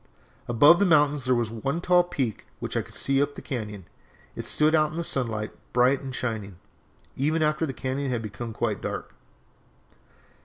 [0.47, 3.83] Above the mountains there was one tall peak which I could see up the cañon.
[4.35, 6.57] It stood out in the sunlight bright and shining,
[7.15, 9.13] even after the cañon had become quite dark.